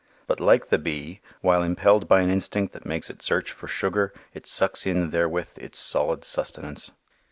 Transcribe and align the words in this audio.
But 0.25 0.39
like 0.39 0.69
the 0.69 0.79
bee, 0.79 1.21
while 1.41 1.61
impelled 1.61 2.07
by 2.07 2.21
an 2.21 2.31
instinct 2.31 2.73
that 2.73 2.87
makes 2.87 3.11
it 3.11 3.21
search 3.21 3.51
for 3.51 3.67
sugar, 3.67 4.15
it 4.33 4.47
sucks 4.47 4.87
in 4.87 5.11
therewith 5.11 5.59
its 5.59 5.77
solid 5.77 6.25
sustenance. 6.25 6.89